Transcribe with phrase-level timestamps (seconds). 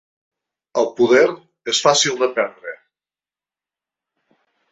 [0.83, 1.25] El poder
[1.73, 2.73] és fàcil de perdre.